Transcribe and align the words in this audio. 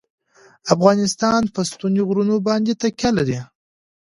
افغانستان 0.73 1.41
په 1.53 1.61
ستوني 1.69 2.01
غرونه 2.07 2.35
باندې 2.47 2.77
تکیه 2.81 3.09
لري. 3.17 3.39